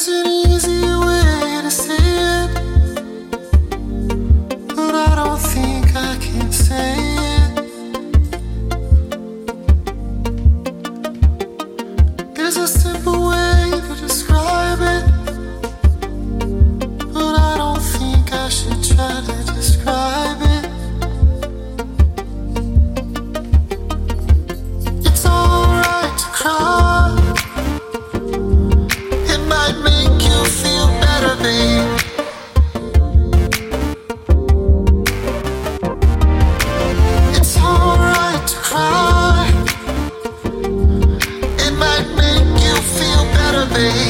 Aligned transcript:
Was 0.00 0.08
it 0.08 0.26
easy? 0.26 1.09
day. 43.80 44.09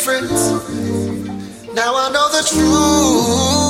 Difference. 0.00 0.48
Now 1.74 1.94
I 1.94 2.10
know 2.10 2.30
the 2.30 2.42
truth. 2.48 3.69